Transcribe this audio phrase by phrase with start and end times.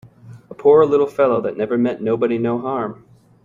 [0.49, 3.05] A poor little fellow that never meant nobody no harm!